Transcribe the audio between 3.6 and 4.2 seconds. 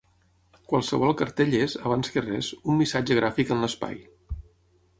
l’espai.